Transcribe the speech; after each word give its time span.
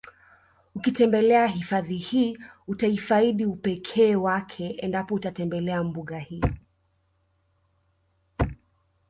Ukitembelea 0.75 1.47
hifadhi 1.47 1.97
hii 1.97 2.37
utaifadi 2.67 3.45
upekee 3.45 4.15
wake 4.15 4.67
endapo 4.69 5.15
utatembelea 5.15 5.83
mbuga 5.83 6.19
hii 6.19 6.41